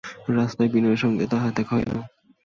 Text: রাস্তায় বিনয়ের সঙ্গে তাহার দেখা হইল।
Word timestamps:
রাস্তায় 0.37 0.69
বিনয়ের 0.69 1.01
সঙ্গে 1.03 1.25
তাহার 1.27 1.51
দেখা 1.53 1.73
হইল। 1.77 1.91